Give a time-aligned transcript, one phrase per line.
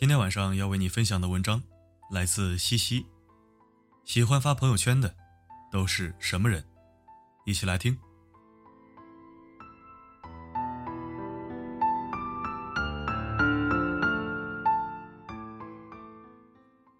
[0.00, 1.60] 今天晚上要为你分享的文章
[2.08, 3.04] 来自西西。
[4.04, 5.12] 喜欢发朋友圈的
[5.72, 6.64] 都是什么人？
[7.44, 7.98] 一起来听。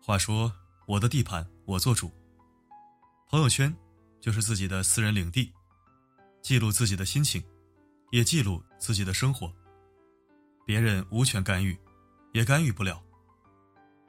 [0.03, 0.53] 话说，
[0.89, 2.11] 我的地盘我做主。
[3.29, 3.73] 朋友圈
[4.21, 5.53] 就是自己的私人领地，
[6.43, 7.41] 记录自己的心情，
[8.11, 9.55] 也记录自己的生活。
[10.67, 11.79] 别人无权干预。
[12.33, 13.03] 也干预不了。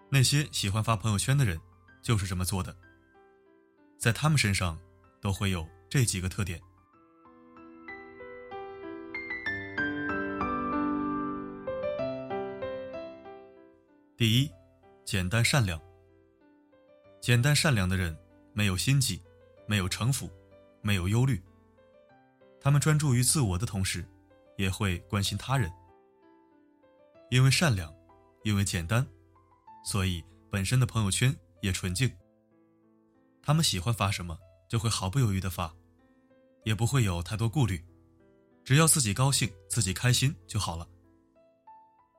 [0.10, 1.60] 那些喜欢发朋友圈的人，
[2.02, 2.76] 就是这么做的。
[3.98, 4.80] 在他们身上，
[5.22, 6.60] 都会有这几个特点：
[14.18, 14.52] 第一，
[15.06, 15.80] 简单善良。
[17.22, 18.18] 简单善良的人，
[18.54, 19.22] 没有心计，
[19.68, 20.30] 没有城府，
[20.82, 21.42] 没有忧虑。
[22.62, 24.06] 他们专注于自我的同时，
[24.58, 25.72] 也会关心他人，
[27.30, 27.99] 因为善良。
[28.44, 29.06] 因为简单，
[29.84, 32.12] 所以本身的朋友圈也纯净。
[33.42, 34.38] 他们喜欢发什么，
[34.68, 35.74] 就会毫不犹豫的发，
[36.64, 37.84] 也不会有太多顾虑，
[38.64, 40.88] 只要自己高兴、自己开心就好了。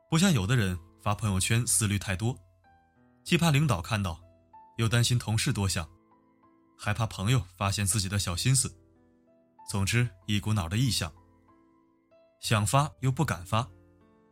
[0.09, 2.37] 不像有的人发朋友圈思虑太多，
[3.23, 4.21] 既怕领导看到，
[4.77, 5.89] 又担心同事多想，
[6.77, 8.75] 还怕朋友发现自己的小心思。
[9.71, 11.13] 总之，一股脑的意向，
[12.41, 13.71] 想发又不敢发，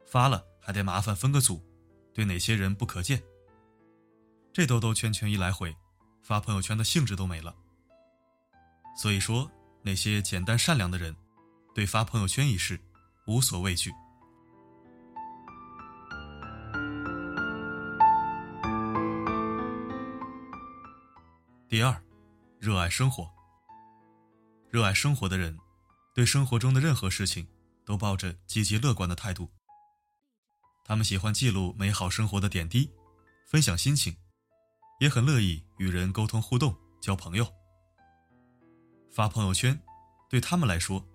[0.04, 1.64] 发了还得麻烦分个组。
[2.12, 3.22] 对哪些人不可见？
[4.52, 5.76] 这兜兜圈圈一来回，
[6.22, 7.54] 发朋友圈的兴致都没了。
[8.96, 9.48] 所以说，
[9.82, 11.14] 那些简单善良的人，
[11.74, 12.80] 对发朋友圈一事
[13.26, 13.92] 无所畏惧。
[21.68, 22.02] 第二，
[22.58, 23.30] 热爱生活。
[24.70, 25.56] 热爱生活的人，
[26.14, 27.46] 对生活中的任何事情
[27.84, 29.48] 都抱着积极乐观的态度。
[30.88, 32.90] 他们喜欢记录美好生活的点滴，
[33.44, 34.16] 分享心情，
[35.00, 37.46] 也很乐意与人沟通互动、交朋友。
[39.10, 39.78] 发朋友圈，
[40.30, 41.06] 对他们来说，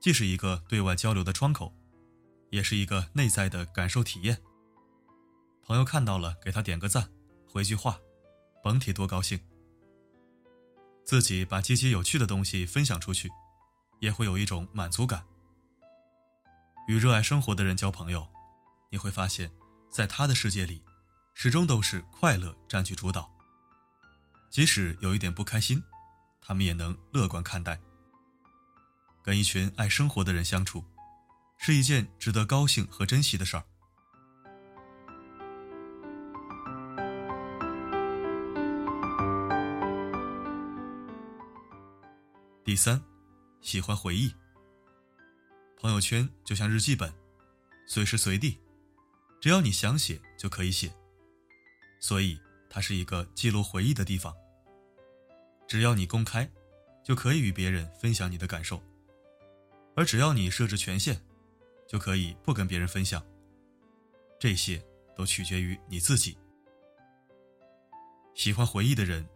[0.00, 1.72] 既是一个对外交流的窗口，
[2.50, 4.42] 也是一个内在的感受体验。
[5.62, 7.08] 朋友看到了，给他点个赞，
[7.48, 8.00] 回句话，
[8.64, 9.38] 甭提多高兴。
[11.04, 13.30] 自己把积极有趣的东西分享出去，
[14.00, 15.24] 也会有一种满足感。
[16.88, 18.33] 与热爱生活的人交朋友。
[18.94, 19.50] 你会发现，
[19.90, 20.80] 在他的世界里，
[21.34, 23.28] 始终都是快乐占据主导。
[24.52, 25.82] 即使有一点不开心，
[26.40, 27.80] 他们也能乐观看待。
[29.20, 30.84] 跟一群爱生活的人相处，
[31.58, 33.64] 是一件值得高兴和珍惜的事儿。
[42.64, 43.02] 第三，
[43.60, 44.32] 喜欢回忆。
[45.80, 47.12] 朋友圈就像日记本，
[47.88, 48.56] 随时随地。
[49.44, 50.90] 只要你想写就可以写，
[52.00, 52.40] 所以
[52.70, 54.34] 它是一个记录回忆的地方。
[55.68, 56.50] 只要你公开，
[57.04, 58.78] 就可以与别人分享你的感受；
[59.94, 61.20] 而只要你设置权限，
[61.86, 63.22] 就可以不跟别人分享。
[64.40, 64.82] 这些
[65.14, 66.38] 都取决于你自己。
[68.34, 69.28] 喜欢回忆的人，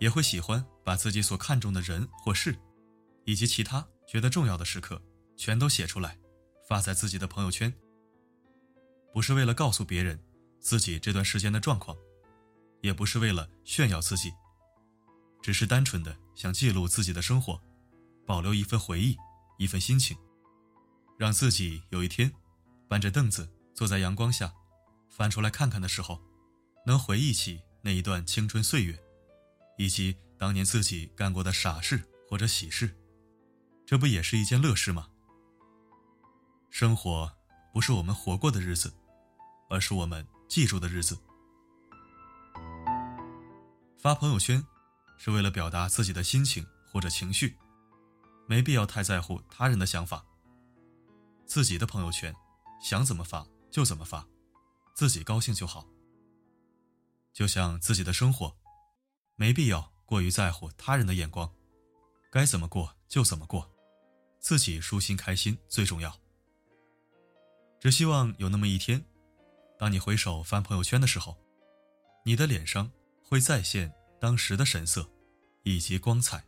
[0.00, 2.58] 也会喜欢把自己所看重的人或事，
[3.24, 5.00] 以及其他觉得重要的时刻，
[5.36, 6.18] 全都写出来，
[6.68, 7.72] 发在自己的朋友圈。
[9.14, 10.18] 不是为了告诉别人
[10.58, 11.96] 自己这段时间的状况，
[12.80, 14.32] 也不是为了炫耀自己，
[15.40, 17.62] 只是单纯的想记录自己的生活，
[18.26, 19.16] 保留一份回忆，
[19.56, 20.16] 一份心情，
[21.16, 22.32] 让自己有一天
[22.88, 24.52] 搬着凳子坐在阳光下，
[25.08, 26.20] 翻出来看看的时候，
[26.84, 28.98] 能回忆起那一段青春岁月，
[29.78, 32.98] 以及当年自己干过的傻事或者喜事，
[33.86, 35.06] 这不也是一件乐事吗？
[36.68, 37.30] 生活
[37.72, 38.92] 不是我们活过的日子。
[39.74, 41.18] 而是我们记住的日子。
[43.98, 44.64] 发朋友圈，
[45.18, 47.58] 是为了表达自己的心情或者情绪，
[48.46, 50.24] 没必要太在乎他人的想法。
[51.44, 52.32] 自己的朋友圈，
[52.80, 54.24] 想怎么发就怎么发，
[54.94, 55.84] 自己高兴就好。
[57.32, 58.56] 就像自己的生活，
[59.34, 61.52] 没必要过于在乎他人的眼光，
[62.30, 63.68] 该怎么过就怎么过，
[64.38, 66.16] 自己舒心开心最重要。
[67.80, 69.04] 只希望有那么一天。
[69.76, 71.36] 当你回首翻朋友圈的时候，
[72.24, 72.90] 你的脸上
[73.22, 75.04] 会再现当时的神色，
[75.64, 76.44] 以及光彩。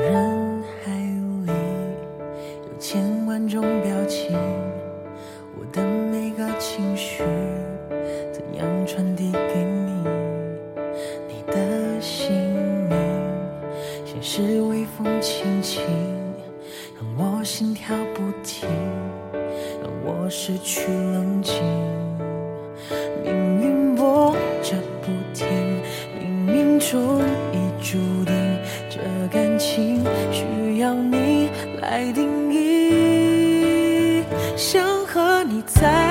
[0.00, 0.90] 人海
[1.44, 1.52] 里
[2.66, 4.32] 有千万种表情，
[5.54, 5.82] 我的
[18.28, 18.68] 不停，
[19.80, 21.54] 让我失去冷静，
[23.24, 23.32] 命
[23.62, 25.46] 运波折不停，
[26.14, 27.22] 冥冥中
[27.54, 27.96] 已注
[28.26, 28.34] 定，
[28.90, 28.98] 这
[29.30, 31.48] 感情需要你
[31.80, 34.24] 来定义。
[34.56, 36.07] 想和你在。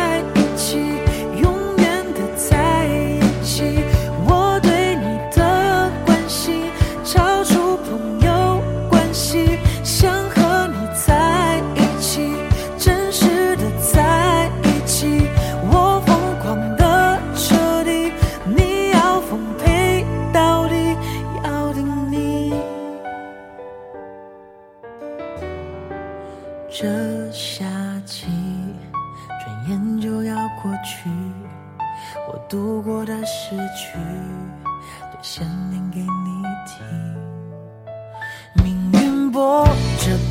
[26.79, 26.85] 这
[27.31, 27.65] 夏
[28.05, 28.27] 季
[29.39, 31.09] 转眼就要过去，
[32.27, 33.97] 我度过的诗句，
[35.11, 36.85] 都想念给你听。
[38.63, 39.65] 命运波
[39.97, 40.26] 折。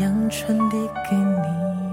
[0.00, 0.78] 阳春递
[1.10, 1.89] 给你。